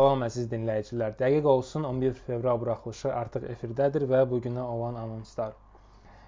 Salam 0.00 0.20
əziz 0.24 0.44
dinləyicilər. 0.50 1.14
Dəqiq 1.20 1.46
olsun 1.52 1.84
11 1.86 2.18
fevral 2.26 2.58
buraxılışı 2.62 3.08
artıq 3.20 3.46
efirdədir 3.54 4.04
və 4.12 4.20
bu 4.32 4.36
günə 4.44 4.66
olan 4.74 4.98
anonslar. 5.00 5.56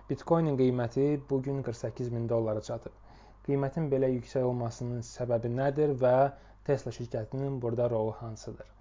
Bitcoin-in 0.09 0.57
qiyməti 0.61 1.05
bu 1.29 1.39
gün 1.45 1.61
48 1.69 2.11
min 2.15 2.25
dollara 2.33 2.65
çatıb. 2.69 2.97
Qiymətin 3.45 3.87
belə 3.93 4.09
yüksək 4.15 4.49
olmasının 4.49 5.05
səbəbi 5.11 5.53
nədir 5.61 5.95
və 6.01 6.15
Tesla 6.71 6.95
şirkətinin 6.99 7.61
burada 7.67 7.87
rolu 7.95 8.17
hansıdır? 8.25 8.75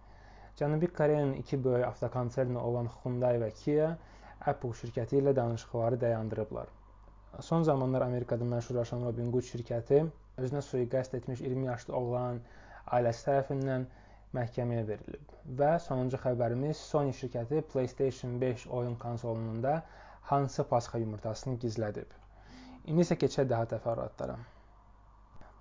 Cənubi 0.64 0.90
Koreyanın 1.02 1.38
iki 1.44 1.62
böyük 1.70 1.86
avtokonserni 1.92 2.58
olan 2.64 2.90
Hyundai 2.96 3.36
və 3.46 3.52
Kia 3.62 3.94
Apple 4.54 4.74
şirkəti 4.82 5.22
ilə 5.22 5.36
danışıqları 5.44 6.02
dayandırıblar. 6.08 6.74
Son 7.52 7.70
zamanlar 7.72 8.10
Amerikada 8.10 8.50
məşhurlaşan 8.58 9.06
Robinhood 9.12 9.52
şirkəti 9.54 10.02
özünə 10.42 10.66
sui-qəsd 10.74 11.22
etmiş 11.22 11.48
20 11.52 11.74
yaşlı 11.74 12.00
oğlan 12.04 12.46
ailəsi 12.98 13.28
tərəfindən 13.30 13.92
məhkəməyə 14.38 14.86
verilib. 14.88 15.32
Və 15.60 15.70
sonuncu 15.86 16.18
xəbərimiz 16.24 16.82
Sony 16.92 17.14
şirkəti 17.20 17.62
PlayStation 17.74 18.36
5 18.44 18.66
oyun 18.80 18.96
konsolunda 19.04 19.72
hansı 20.32 20.66
pasxa 20.74 21.02
yumurtasını 21.04 21.58
gizlədib. 21.64 22.12
İndi 22.92 23.06
isə 23.06 23.18
keçək 23.24 23.48
daha 23.54 23.70
təfərrüatlara. 23.74 24.36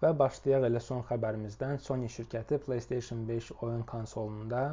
Və 0.03 0.11
başlayaq 0.23 0.67
elə 0.69 0.83
son 0.89 1.01
xəbərimizdən. 1.13 1.81
Sony 1.87 2.11
şirkəti 2.17 2.59
PlayStation 2.67 3.25
5 3.31 3.49
oyun 3.69 3.87
konsolunda 3.93 4.65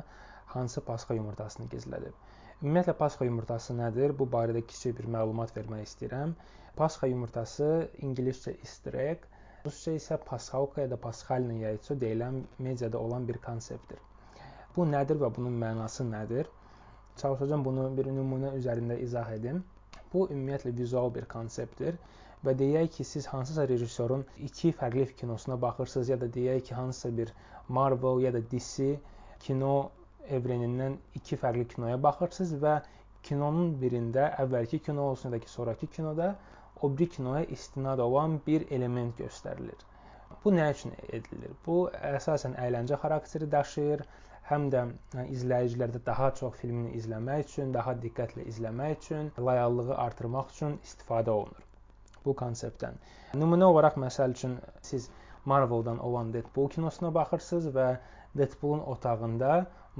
hansı 0.55 0.83
pasxa 0.89 1.17
yumurtasını 1.19 1.69
gizlədib. 1.71 2.19
Ümumiyyətlə 2.63 2.97
pasxa 2.99 3.25
yumurtası 3.29 3.77
nədir? 3.79 4.13
Bu 4.19 4.27
barədə 4.35 4.65
kiçik 4.73 4.99
bir 4.99 5.07
məlumat 5.17 5.55
vermək 5.57 5.87
istəyirəm. 5.87 6.35
Pasxa 6.81 7.09
yumurtası 7.13 7.71
ingiliscə 8.09 8.53
easter 8.59 8.99
egg 9.07 9.25
Rusca 9.65 9.95
isə 9.99 10.17
pasxalka 10.29 10.83
ya 10.83 10.89
da 10.91 10.97
pasxalna 11.07 11.53
yayçı 11.61 11.97
deyilən 12.01 12.41
mediada 12.67 12.99
olan 12.99 13.27
bir 13.27 13.37
konseptdir. 13.45 14.01
Bu 14.75 14.85
nədir 14.91 15.17
və 15.21 15.29
bunun 15.37 15.55
mənası 15.63 16.05
nədir? 16.09 16.51
Çalışacağam 17.21 17.63
bunu 17.65 17.85
bir 17.97 18.11
nümunə 18.17 18.51
üzərində 18.59 18.97
izah 19.07 19.31
edim. 19.37 19.63
Bu 20.13 20.27
ümumiyyətlə 20.27 20.73
vizual 20.79 21.13
bir 21.15 21.25
konseptdir 21.33 21.97
və 22.45 22.53
deyək 22.59 22.91
ki, 22.97 23.03
siz 23.11 23.27
hansısa 23.31 23.67
rejissorun 23.71 24.25
iki 24.47 24.71
fərqli 24.79 25.05
kinosuna 25.21 25.57
baxırsınız 25.61 26.09
ya 26.13 26.17
da 26.21 26.27
deyək 26.37 26.65
ki, 26.67 26.75
hansısa 26.75 27.11
bir 27.17 27.33
Marvel 27.77 28.21
ya 28.25 28.33
da 28.33 28.41
DC 28.51 28.89
kino 29.45 29.71
evrenindən 30.37 30.97
iki 31.21 31.39
fərqli 31.41 31.65
kinoya 31.73 32.01
baxırsınız 32.03 32.53
və 32.65 32.75
kinonun 33.29 33.73
birində 33.81 34.27
əvvəlki 34.43 34.81
kino 34.89 35.07
olsun 35.13 35.29
ya 35.29 35.37
da 35.37 35.39
ki, 35.45 35.49
sonrakı 35.49 35.87
kinoda 35.97 36.35
o 36.85 36.91
biri 36.97 37.09
kinoya 37.17 37.43
istinad 37.57 38.03
olan 38.05 38.39
bir 38.47 38.69
element 38.77 39.19
göstərilir. 39.19 39.85
Bu 40.43 40.53
nə 40.53 40.69
üçün 40.75 40.93
edilir? 41.17 41.53
Bu 41.65 41.77
əsasən 42.11 42.57
əyləncə 42.65 42.99
xarakteri 43.03 43.51
daşıyır, 43.51 44.03
həm 44.49 44.65
də 44.73 44.81
izləyicilərdə 45.35 46.01
daha 46.09 46.31
çox 46.39 46.59
filmini 46.61 46.91
izləmək 46.99 47.45
üçün, 47.47 47.71
daha 47.77 47.95
diqqətlə 48.03 48.45
izləmək 48.51 48.97
üçün, 48.99 49.31
layihəliliyi 49.47 49.97
artırmaq 50.07 50.51
üçün 50.53 50.75
istifadə 50.89 51.33
olunur 51.39 51.71
bu 52.25 52.33
konseptdən. 52.41 52.99
Nümunə 53.41 53.69
olaraq 53.71 53.97
məsəl 54.05 54.35
üçün 54.37 54.59
siz 54.89 55.09
Marvel-dan 55.51 55.99
olan 56.09 56.31
Deadpool 56.33 56.69
kinosuna 56.75 57.11
baxırsınız 57.17 57.67
və 57.75 57.87
Deadpool-un 58.37 58.85
otağında 58.93 59.51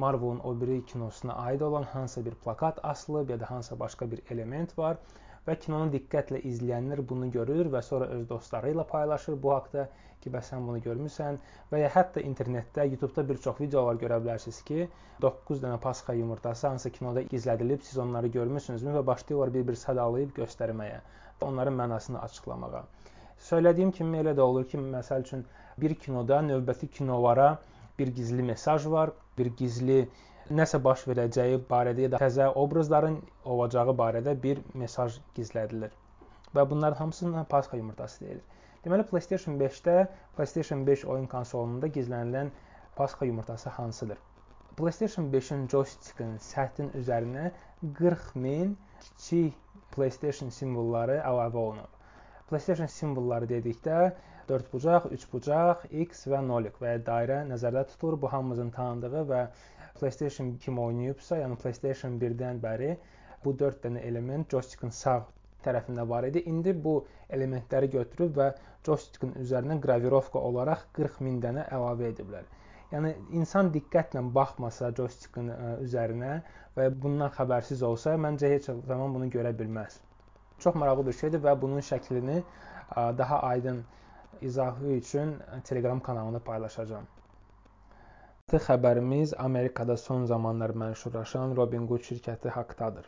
Marvel-un 0.03 0.41
o 0.44 0.53
biri 0.61 0.86
kinosuna 0.86 1.36
aid 1.50 1.61
olan 1.61 1.83
hansısa 1.83 2.25
bir 2.25 2.36
plakat 2.45 2.86
asılıb 2.86 3.30
ya 3.30 3.39
da 3.39 3.50
hansısa 3.50 3.80
başqa 3.80 4.11
bir 4.11 4.22
element 4.30 4.78
var 4.80 4.97
və 5.48 5.56
kinonu 5.66 5.92
diqqətlə 5.94 6.42
izləyənlər 6.52 7.02
bunu 7.12 7.30
görür 7.38 7.70
və 7.76 7.82
sonra 7.90 8.08
öz 8.18 8.26
dostları 8.30 8.72
ilə 8.74 8.86
paylaşır 8.92 9.38
bu 9.44 9.54
haqqda 9.54 9.88
ki, 10.26 10.32
bəs 10.34 10.48
sən 10.52 10.66
bunu 10.68 10.82
görmüsən 10.86 11.38
və 11.72 11.82
ya 11.84 11.90
hətta 11.96 12.24
internetdə, 12.30 12.86
YouTube-da 12.92 13.26
bir 13.32 13.42
çox 13.46 13.60
videolar 13.62 14.00
görə 14.04 14.18
bilərsiniz 14.24 14.62
ki, 14.70 14.88
9 15.26 15.62
dənə 15.66 15.78
pasxa 15.84 16.16
yumurtası 16.18 16.68
hansı 16.68 16.92
kinoda 16.98 17.22
gizlədilib, 17.34 17.84
siz 17.90 18.02
onları 18.06 18.32
görmüsünüzmü 18.38 18.96
və 18.98 19.06
başlayırlar 19.12 19.54
bir-bir 19.58 19.78
sadalayıb 19.84 20.34
göstərməyə, 20.40 20.98
onların 21.50 21.78
mənasını 21.82 22.24
açıqlamağa. 22.25 22.84
Söylədiyim 23.50 23.92
kimi 24.00 24.24
elə 24.24 24.34
də 24.40 24.50
olur 24.50 24.66
ki, 24.72 24.81
məsəl 24.98 25.28
üçün 25.28 25.46
bir 25.84 25.96
kinoda 26.06 26.42
növbəti 26.50 26.90
kinolara 26.98 27.50
bir 28.00 28.12
gizli 28.19 28.44
mesaj 28.50 28.88
var, 28.98 29.12
bir 29.38 29.52
gizli 29.62 30.00
nəsə 30.53 30.78
baş 30.85 31.07
verəcəyi 31.09 31.57
barədə 31.69 32.03
ya 32.06 32.09
da 32.13 32.17
təzə 32.22 32.47
obrazların 32.61 33.16
olacağı 33.53 33.95
barədə 34.01 34.35
bir 34.41 34.59
mesaj 34.81 35.17
gizlədilir. 35.38 35.94
Və 36.53 36.66
bunların 36.69 37.00
hamısına 37.00 37.44
pasxa 37.50 37.78
yumurtası 37.78 38.25
deyilir. 38.25 38.44
Deməli 38.85 39.07
PlayStation 39.09 39.57
5-də 39.59 39.95
PlayStation 40.35 40.85
5 40.88 41.06
oyun 41.06 41.25
konsolunda 41.28 41.88
gizlənilən 41.88 42.51
pasxa 42.95 43.25
yumurtası 43.25 43.69
hansıdır? 43.69 44.17
PlayStation 44.78 45.31
5-in 45.33 45.66
joystickinin 45.72 46.38
səthin 46.38 46.94
üzərinə 47.01 47.50
40 47.97 48.35
min 48.35 48.77
kiçik 49.01 49.57
PlayStation 49.95 50.53
simvolları 50.53 51.17
əlavə 51.23 51.62
olunub. 51.63 51.91
PlayStation 52.50 52.91
simvolları 53.00 53.50
dedikdə 53.50 54.12
4 54.50 54.73
bucaq, 54.73 55.07
3 55.17 55.25
bucaq, 55.31 55.85
X 56.06 56.27
və 56.29 56.41
nolik 56.45 56.75
və 56.81 57.00
dairə 57.07 57.39
nəzərdə 57.50 57.88
tutulur. 57.94 58.19
Bu 58.22 58.29
hamımızın 58.33 58.69
tanıdığı 58.75 59.23
və 59.31 59.39
PlayStation 60.00 60.56
kim 60.66 60.79
oynayıbsa, 60.83 61.38
yəni 61.44 61.57
PlayStation 61.61 62.19
1-dən 62.22 62.61
bəri 62.63 62.91
bu 63.45 63.53
4 63.59 63.83
dənə 63.85 64.03
element 64.09 64.51
joystickin 64.56 64.94
sağ 65.00 65.19
tərəfində 65.66 66.06
var 66.09 66.28
idi. 66.29 66.44
İndi 66.51 66.73
bu 66.88 66.95
elementləri 67.38 67.89
götürüb 67.95 68.38
və 68.39 68.50
joystickin 68.88 69.33
üzərinə 69.44 69.79
qravirovka 69.85 70.41
olaraq 70.50 70.85
40 71.00 71.23
min 71.28 71.39
dənə 71.45 71.66
əlavə 71.78 72.11
ediblər. 72.13 72.45
Yəni 72.94 73.13
insan 73.39 73.72
diqqətlə 73.73 74.22
baxmasa 74.38 74.91
joystickin 75.00 75.50
e, 75.53 75.72
üzərinə 75.88 76.33
və 76.77 76.89
bundan 77.06 77.33
xəbərsiz 77.38 77.81
olsa, 77.88 78.13
məncə 78.27 78.51
heç 78.53 78.69
zaman 78.91 79.16
bunu 79.17 79.29
görə 79.33 79.56
bilməz. 79.62 79.97
Çox 80.63 80.77
maraqlı 80.81 81.07
bir 81.07 81.17
şeydir 81.22 81.41
və 81.47 81.56
bunun 81.62 81.83
şəklini 81.89 82.38
e, 82.41 82.45
daha 83.23 83.41
aydın 83.50 83.83
izahı 84.41 84.94
üçün 85.00 85.35
Telegram 85.63 86.00
kanalında 86.00 86.39
paylaşacağam. 86.39 87.07
Növbəti 88.45 88.66
xəbərimiz 88.72 89.31
Amerikada 89.44 89.95
son 90.00 90.25
zamanlar 90.31 90.72
məşhurlaşan 90.81 91.56
Robinhood 91.59 92.03
şirkəti 92.09 92.51
haqqdadır. 92.57 93.07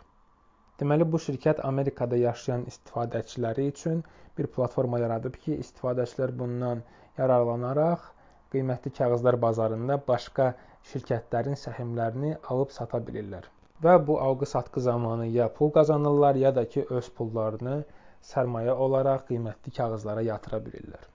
Deməli 0.81 1.05
bu 1.15 1.19
şirkət 1.25 1.59
Amerikada 1.69 2.17
yaşayan 2.21 2.63
istifadəçiləri 2.71 3.67
üçün 3.73 4.01
bir 4.39 4.49
platforma 4.55 4.99
yaradıb 5.03 5.37
ki, 5.43 5.57
istifadəçilər 5.65 6.33
bundan 6.39 6.81
yararlanaraq 7.21 8.07
qiymətli 8.55 8.93
kağızlar 8.99 9.39
bazarında 9.47 9.99
başqa 10.07 10.47
şirkətlərin 10.93 11.59
səhmlərini 11.65 12.33
alıb 12.55 12.73
sata 12.79 12.99
bilirlər. 13.11 13.45
Və 13.87 13.97
bu 14.07 14.17
alqı-satqı 14.29 14.83
zamanı 14.89 15.29
ya 15.35 15.51
pul 15.59 15.71
qazanırlar, 15.77 16.41
ya 16.47 16.55
da 16.59 16.65
ki, 16.75 16.87
öz 16.99 17.13
pullarını 17.21 17.77
sərmayə 18.33 18.75
olaraq 18.87 19.29
qiymətli 19.29 19.75
kağızlara 19.79 20.25
yatıra 20.33 20.65
bilirlər. 20.69 21.11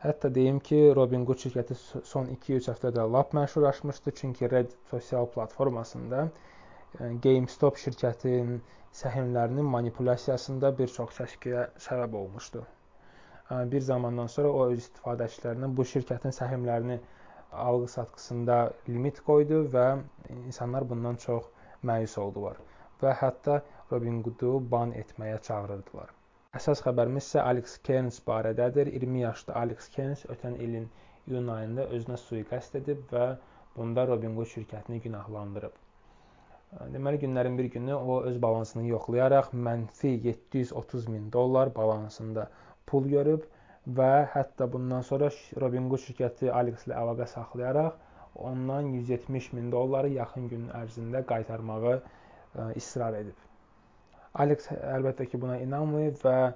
Hətta 0.00 0.28
deyim 0.36 0.58
ki, 0.68 0.78
Robinhood 0.96 1.40
şirkəti 1.42 1.74
son 2.08 2.26
2-3 2.32 2.66
həftədə 2.70 3.04
lap 3.12 3.30
məşhurlaşmışdı, 3.38 4.12
çünki 4.18 4.50
Reddit 4.52 4.90
sosial 4.90 5.28
platformasında 5.36 6.24
e, 6.24 7.08
GameStop 7.26 7.80
şirkətinin 7.82 8.58
səhmlərinin 9.00 9.70
manipulyasiyasında 9.76 10.72
bir 10.80 10.92
çox 10.96 11.16
səs-küyə 11.20 11.62
səbəb 11.86 12.18
olmuşdu. 12.20 12.64
E, 12.66 13.62
bir 13.72 13.86
zamandan 13.88 14.28
sonra 14.34 14.52
o 14.58 14.66
öz 14.66 14.82
istifadəçilərinə 14.84 15.72
bu 15.80 15.88
şirkətin 15.94 16.36
səhmlərini 16.40 16.98
alğı-satqısında 17.64 18.58
limit 18.88 19.22
qoydu 19.30 19.62
və 19.78 19.86
insanlar 20.36 20.88
bundan 20.92 21.16
çox 21.24 21.48
məyus 21.92 22.18
oldular 22.26 22.60
və 23.02 23.16
hətta 23.24 23.60
Robinhoodu 23.94 24.54
ban 24.76 24.92
etməyə 25.04 25.40
çağırırdılar. 25.48 26.15
Əsas 26.56 26.80
xəbərimiz 26.84 27.26
isə 27.28 27.42
Alex 27.44 27.72
Kearns 27.86 28.18
barədədir. 28.28 28.88
20 28.98 29.22
yaşlı 29.22 29.54
Alex 29.62 29.88
Kearns 29.94 30.22
ötən 30.34 30.54
ilin 30.66 30.86
iyun 31.28 31.48
ayında 31.54 31.84
özünə 31.96 32.16
sui-qəsd 32.22 32.78
edib 32.80 33.02
və 33.12 33.24
bunda 33.74 34.04
Robinhood 34.10 34.48
şirkətini 34.52 35.00
günahlandırıb. 35.06 35.74
Deməli 36.94 37.20
günlərin 37.24 37.58
bir 37.58 37.68
günü 37.74 37.94
o 37.94 38.16
öz 38.30 38.38
balansını 38.42 38.86
yoxlayaraq 38.88 39.52
mənfi 39.68 40.12
730 40.28 41.08
min 41.14 41.28
dollar 41.36 41.74
balansında 41.76 42.48
pul 42.92 43.08
görüb 43.12 43.44
və 44.00 44.10
hətta 44.36 44.70
bundan 44.72 45.04
sonra 45.10 45.30
Robinhood 45.64 46.04
şirkəti 46.06 46.52
Alex 46.60 46.86
ilə 46.88 46.96
əlaqə 47.02 47.28
saxlayaraq 47.34 48.38
ondan 48.50 48.92
170 48.94 49.52
min 49.58 49.72
dolları 49.76 50.14
yaxın 50.20 50.48
gün 50.54 50.68
ərzində 50.80 51.24
qaytarmağı 51.32 51.98
israr 52.82 53.20
edib. 53.24 53.45
Alex 54.44 54.66
əlbəttə 54.76 55.24
ki, 55.32 55.38
buna 55.42 55.54
inanmayıb 55.64 56.16
və 56.24 56.32
e, 56.44 56.52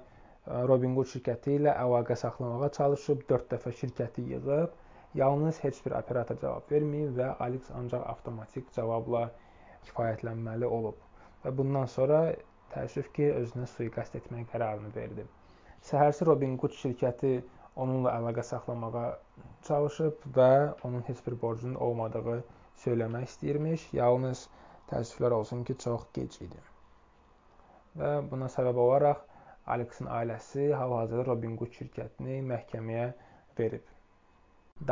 Robinhood 0.69 1.07
şirkəti 1.11 1.55
ilə 1.57 1.71
əlaqə 1.83 2.17
saxlamağa 2.21 2.69
çalışıb, 2.77 3.23
4 3.31 3.47
dəfə 3.53 3.73
şirkəti 3.79 4.25
yığıb, 4.33 4.75
yalnız 5.21 5.61
heç 5.63 5.79
bir 5.85 5.95
operator 5.99 6.37
cavab 6.43 6.73
verməyib 6.73 7.15
və 7.17 7.29
Alex 7.45 7.71
ancaq 7.79 8.05
avtomatik 8.13 8.69
cavabla 8.75 9.23
kifayətlənməli 9.87 10.69
olub. 10.77 10.99
Və 11.45 11.53
bundan 11.61 11.89
sonra 11.95 12.19
təəssüf 12.75 13.09
ki, 13.17 13.31
özünə 13.39 13.65
sui-qəsd 13.73 14.19
etmək 14.21 14.45
qərarını 14.53 14.93
verdi. 14.99 15.25
Səhərsi 15.89 16.27
Robinhood 16.29 16.77
şirkəti 16.83 17.33
onunla 17.85 18.13
əlaqə 18.19 18.45
saxlamağa 18.51 19.07
çalışıb 19.69 20.27
və 20.37 20.51
onun 20.89 21.07
heç 21.09 21.25
bir 21.27 21.39
borcunun 21.45 21.79
olmadığı 21.87 22.37
söyləmək 22.83 23.25
istəyirmiş. 23.31 23.87
Yalnız 24.03 24.45
təəssüflər 24.93 25.39
olsun 25.41 25.65
ki, 25.71 25.77
çox 25.87 26.05
gec 26.19 26.37
idi. 26.45 26.61
Və 27.99 28.09
buna 28.31 28.47
səbəb 28.55 28.77
olaraq 28.85 29.23
Alexin 29.75 30.07
ailəsi 30.19 30.67
hal-hazırda 30.81 31.25
Robinhood 31.29 31.73
şirkətini 31.77 32.37
məhkəməyə 32.51 33.07
verib. 33.59 33.83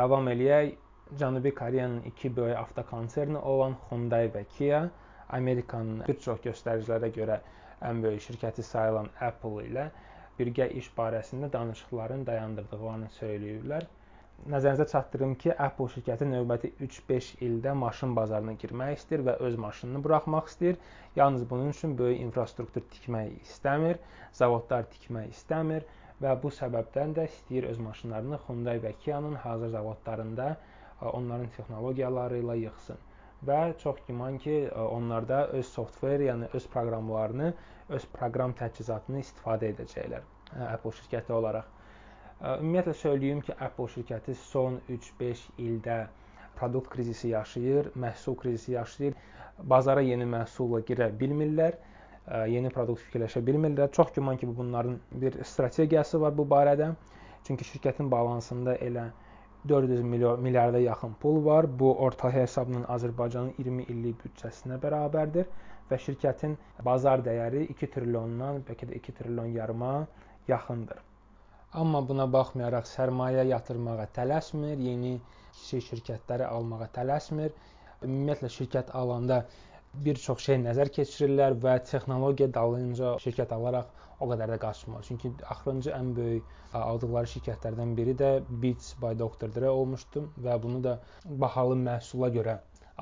Davam 0.00 0.28
eləyək. 0.34 0.74
Cənubi 1.20 1.50
Koreyanın 1.58 2.02
iki 2.10 2.28
böyük 2.36 2.56
avtokonserni 2.58 3.38
olan 3.52 3.72
Hyundai 3.88 4.28
və 4.34 4.44
Kia 4.56 4.82
Amerikanın 5.38 6.04
bir 6.08 6.20
çox 6.26 6.38
göstəricilərə 6.44 7.08
görə 7.16 7.38
ən 7.88 8.02
böyük 8.04 8.22
şirkəti 8.26 8.62
sayılan 8.68 9.08
Apple 9.28 9.64
ilə 9.70 9.88
birgə 10.38 10.68
iş 10.82 10.92
barəsində 11.00 11.50
danışıqların 11.56 12.22
dayandırdıqlarını 12.28 13.08
söyləyirlər. 13.16 13.88
Nəzərinizə 14.48 14.86
çatdırım 14.88 15.32
ki, 15.40 15.50
Apple 15.62 15.86
şirkəti 15.92 16.24
növbəti 16.28 16.70
3-5 16.84 17.26
ildə 17.46 17.74
maşın 17.76 18.14
bazarına 18.16 18.54
girmək 18.62 18.94
istəyir 18.96 19.24
və 19.26 19.34
öz 19.48 19.56
maşınını 19.64 20.00
buraxmaq 20.06 20.46
istəyir. 20.48 20.78
Yalnız 21.16 21.42
bunun 21.50 21.68
üçün 21.74 21.92
böyük 21.98 22.22
infrastruktur 22.24 22.86
tikmək 22.94 23.34
istəmir, 23.42 23.98
zavodlar 24.38 24.86
tikmək 24.94 25.34
istəmir 25.34 25.84
və 26.24 26.32
bu 26.42 26.52
səbəbdən 26.56 27.12
də 27.18 27.26
istəyir 27.28 27.68
öz 27.72 27.82
maşınlarını 27.88 28.38
Hyundai 28.46 28.80
və 28.86 28.94
Kia-nın 29.04 29.34
hazır 29.44 29.74
zavodlarında 29.76 30.48
onların 31.12 31.52
texnologiyaları 31.56 32.40
ilə 32.40 32.56
yığsın. 32.62 33.04
Və 33.46 33.60
çox 33.82 34.00
güman 34.06 34.38
ki, 34.38 34.56
onlarda 34.86 35.42
öz 35.60 35.66
software, 35.66 36.24
yəni 36.30 36.48
öz 36.56 36.70
proqramlarını, 36.76 37.52
öz 37.88 38.08
proqram 38.16 38.56
təchizatını 38.56 39.20
istifadə 39.26 39.74
edəcəklər 39.74 40.24
Apple 40.72 40.96
şirkəti 41.02 41.36
olaraq. 41.36 41.68
Ümumiyyətlə 42.40 42.94
söyləyim 42.96 43.40
ki, 43.44 43.52
Apple 43.60 43.84
şirkəti 43.92 44.34
son 44.42 44.78
3-5 44.88 45.40
ildə 45.60 45.96
produkt 46.56 46.88
krizisi 46.88 47.28
yaşayır, 47.34 47.90
məhsul 48.04 48.36
krizisi 48.40 48.72
yaşayır. 48.72 49.18
Bazara 49.72 50.00
yeni 50.00 50.24
məhsulla 50.24 50.80
girə 50.88 51.10
bilmirlər, 51.20 51.76
yeni 52.48 52.70
produkt 52.72 53.02
fikirləşə 53.04 53.42
bilmirlər. 53.44 53.90
Çox 53.92 54.14
güman 54.16 54.40
ki, 54.40 54.48
bunların 54.56 54.96
bir 55.24 55.36
strategiyası 55.44 56.20
var 56.20 56.32
bu 56.38 56.46
barədə. 56.54 56.94
Çünki 57.44 57.68
şirkətin 57.74 58.08
balansında 58.10 58.78
elə 58.88 59.10
400 59.68 60.00
milyarda 60.46 60.80
yaxın 60.80 61.12
pul 61.20 61.44
var. 61.44 61.68
Bu 61.78 61.92
orta 62.06 62.32
hesabla 62.32 62.86
Azərbaycanın 62.96 63.52
20 63.58 63.84
illik 63.92 64.24
büdcəsinə 64.24 64.80
bərabərdir 64.80 65.52
və 65.92 66.00
şirkətin 66.06 66.56
bazar 66.88 67.20
dəyəri 67.28 67.66
2 67.76 67.92
trilyondan, 67.98 68.64
bəlkə 68.64 68.88
də 68.88 68.96
2 69.02 69.18
trilyon 69.20 69.56
yarıma 69.60 69.94
yaxındır. 70.48 71.09
Amma 71.78 72.00
buna 72.02 72.24
baxmayaraq 72.34 72.86
sərmayə 72.90 73.44
yatırmağa 73.46 74.06
tələsmir, 74.14 74.80
yeni 74.82 75.12
kiçik 75.58 75.84
şirkətləri 75.88 76.46
almağa 76.46 76.88
tələsmir. 76.96 77.52
Ümumiyyətlə 78.06 78.50
şirkət 78.54 78.90
alanda 79.00 79.44
bir 80.06 80.18
çox 80.24 80.42
şey 80.48 80.58
nəzər 80.64 80.90
keçirirlər 80.96 81.54
və 81.64 81.76
texnologiya 81.90 82.48
dalınca 82.56 83.12
şirkət 83.26 83.54
alaraq 83.56 84.00
o 84.20 84.28
qədər 84.32 84.52
də 84.54 84.58
qaçmır. 84.64 85.04
Çünki 85.08 85.30
axırıncı 85.54 85.92
ən 85.98 86.10
böyük 86.16 86.50
aldıqları 86.80 87.30
şirkətlərdən 87.34 87.94
biri 88.00 88.16
də 88.24 88.32
Beats 88.64 88.90
by 89.04 89.14
Dr. 89.22 89.54
Dre 89.54 89.70
olmuşdu 89.70 90.24
və 90.46 90.58
bunu 90.62 90.82
da 90.88 90.96
bahalı 91.44 91.78
məhsula 91.84 92.32
görə 92.38 92.58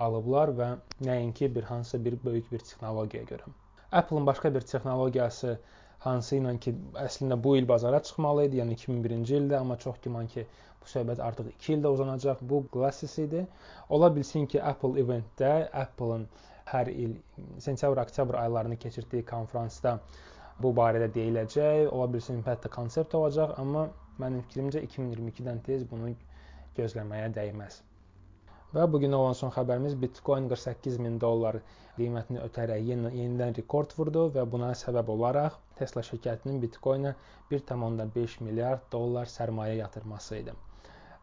alıblar 0.09 0.53
və 0.61 0.69
nəinki 1.09 1.49
bir 1.57 1.67
hansısa 1.73 2.05
bir 2.05 2.19
böyük 2.25 2.53
bir 2.53 2.69
texnologiyaya 2.69 3.29
görə. 3.33 3.51
Apple-ın 3.93 4.27
başqa 4.27 4.55
bir 4.55 4.61
texnologiyası 4.61 5.59
hansı 6.05 6.37
ilə 6.39 6.55
ki, 6.65 6.73
əslində 7.05 7.39
bu 7.45 7.57
il 7.59 7.67
bazara 7.69 8.01
çıxmalı 8.09 8.47
idi, 8.49 8.61
yəni 8.61 8.77
2001-ci 8.81 9.39
ildə, 9.41 9.59
amma 9.59 9.77
çox 9.85 9.99
güman 10.05 10.29
ki, 10.35 10.45
bu 10.83 10.91
söhbət 10.93 11.23
artıq 11.29 11.51
2 11.55 11.75
ildə 11.77 11.93
uzanacaq. 11.97 12.45
Bu 12.53 12.63
Glasses 12.75 13.17
idi. 13.25 13.45
Ola 13.97 14.11
bilsin 14.15 14.47
ki, 14.53 14.63
Apple 14.73 15.03
eventdə 15.03 15.53
Apple-ın 15.83 16.29
hər 16.73 16.91
il 16.93 17.17
sentyabr-oktyabr 17.65 18.39
aylarını 18.45 18.77
keçirdiyi 18.85 19.25
konfransda 19.33 19.99
bu 20.63 20.73
barədə 20.81 21.11
deyiləcək. 21.19 21.89
Ola 21.91 22.09
bilsin 22.15 22.43
hətta 22.47 22.71
konsept 22.79 23.15
olacaq, 23.19 23.55
amma 23.65 23.89
mənim 24.23 24.45
fikrimcə 24.49 24.85
2022-dən 24.87 25.63
tez 25.67 25.87
bunu 25.91 26.15
gözləməyə 26.79 27.33
dəyməz. 27.41 27.83
Və 28.77 28.83
bu 28.93 28.99
gün 29.01 29.15
olan 29.17 29.37
son 29.37 29.53
xəbərimiz 29.53 29.95
Bitcoin 30.01 30.47
48 30.49 30.99
min 31.05 31.15
dollar 31.21 31.57
qiymətini 31.99 32.43
ötərək 32.43 32.83
yeni, 32.91 33.13
yenidən 33.17 33.55
rekord 33.59 33.95
vurdu 33.97 34.25
və 34.35 34.45
buna 34.55 34.69
səbəb 34.81 35.09
olaraq 35.15 35.57
Tesla 35.79 36.03
şirkətinin 36.09 36.59
Bitcoin-ə 36.65 37.15
1.5 37.55 38.35
milyard 38.49 38.85
dollar 38.93 39.33
sərmayə 39.37 39.79
yatırması 39.79 40.37
idi. 40.43 40.57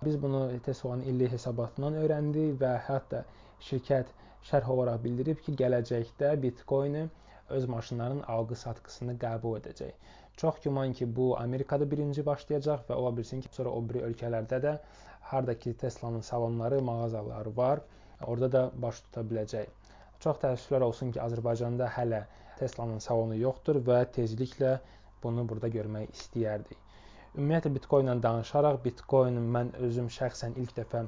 Biz 0.06 0.22
bunu 0.24 0.42
Tesla-nın 0.70 1.06
illik 1.12 1.36
hesabatından 1.36 2.00
öyrəndik 2.02 2.58
və 2.66 2.74
hətta 2.88 3.22
şirkət 3.70 4.10
şərh 4.50 4.74
olaraq 4.78 5.06
bildirib 5.06 5.46
ki, 5.46 5.54
gələcəkdə 5.62 6.34
Bitcoin-i 6.42 7.08
öz 7.60 7.70
maşınlarının 7.76 8.26
alqı-satqısını 8.36 9.20
qəbul 9.22 9.60
edəcək. 9.62 9.94
Çox 10.42 10.60
güman 10.66 10.94
ki, 10.94 11.08
bu 11.16 11.34
Amerikada 11.40 11.86
birinci 11.92 12.26
başlayacaq 12.26 12.90
və 12.90 12.98
ola 13.02 13.14
bilsin 13.18 13.46
ki, 13.46 13.54
sonra 13.58 13.70
o 13.70 13.86
biri 13.90 14.02
ölkələrdə 14.10 14.64
də 14.66 14.80
hardakı 15.32 15.74
Tesla-nın 15.78 16.22
salonları, 16.22 16.82
mağazaları 16.82 17.58
var, 17.58 17.80
orada 18.28 18.52
da 18.52 18.64
baş 18.86 19.00
tuta 19.06 19.22
biləcək. 19.32 19.70
Çox 20.26 20.38
təəssüflər 20.44 20.86
olsun 20.88 21.12
ki, 21.16 21.22
Azərbaycanda 21.24 21.88
hələ 21.98 22.22
Tesla-nın 22.60 23.02
salonu 23.06 23.38
yoxdur 23.40 23.82
və 23.90 24.04
tezliklə 24.18 24.76
bunu 25.24 25.48
burada 25.50 25.70
görmək 25.78 26.14
istəyərdik. 26.14 26.78
Ümumiyyətlə 27.36 27.72
Bitcoin 27.78 28.08
ilə 28.08 28.22
danışaraq, 28.24 28.78
Bitcoin 28.86 29.42
mən 29.56 29.74
özüm 29.88 30.06
şəxsən 30.18 30.56
ilk 30.62 30.76
dəfə 30.78 31.02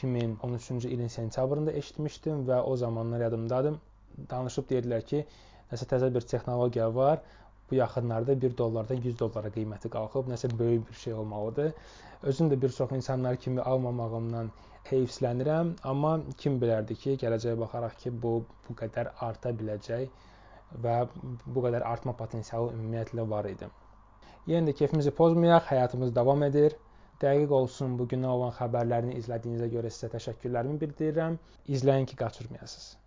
2013-cü 0.00 0.90
ilin 0.96 1.12
sentyabrında 1.16 1.76
eşitmişdim 1.82 2.42
və 2.48 2.62
o 2.72 2.76
zamanlar 2.84 3.26
yadımdadır. 3.26 3.76
Danışıb 4.32 4.66
dedilər 4.72 5.04
ki, 5.12 5.22
nəsə 5.70 5.86
təzə 5.92 6.10
bir 6.16 6.26
texnologiya 6.32 6.88
var 6.94 7.22
bu 7.70 7.74
yaxınlarda 7.74 8.40
1 8.42 8.56
dollardan 8.58 9.02
100 9.04 9.18
dollara 9.20 9.50
qiyməti 9.56 9.90
qalxıb, 9.96 10.30
nəsə 10.32 10.50
böyük 10.58 10.88
bir 10.88 10.98
şey 11.02 11.14
olmalıdır. 11.22 11.72
Özüm 12.22 12.50
də 12.52 12.60
bir 12.62 12.72
çox 12.78 12.92
insanlar 12.92 13.36
kimi 13.36 13.60
almamağımdan 13.72 14.50
heyfslənirəm, 14.90 15.70
amma 15.92 16.12
kim 16.42 16.58
bilərdi 16.62 16.96
ki, 17.02 17.16
gələcəyə 17.24 17.58
baxaraq 17.60 17.96
ki, 18.02 18.12
bu 18.22 18.32
bu 18.68 18.76
qədər 18.82 19.12
arta 19.28 19.52
biləcək 19.62 20.26
və 20.86 20.96
bu 21.46 21.64
qədər 21.66 21.86
artma 21.92 22.16
potensialı 22.22 22.74
ümumiyyətlə 22.76 23.26
var 23.34 23.50
idi. 23.50 23.70
Yenə 24.50 24.70
də 24.70 24.76
keyfimizi 24.82 25.10
pozmayaq, 25.22 25.66
həyatımız 25.72 26.14
davam 26.20 26.42
edir. 26.48 26.76
Dəqiq 27.22 27.52
olsun 27.60 27.98
bu 28.00 28.06
günə 28.14 28.30
olan 28.36 28.54
xəbərlərini 28.58 29.18
izlədiyinizə 29.20 29.68
görə 29.76 29.92
sizə 29.96 30.08
təşəkkürlərimi 30.16 30.80
bildirirəm. 30.84 31.38
İzləyin 31.76 32.08
ki, 32.12 32.16
qaçırmayasınız. 32.24 32.99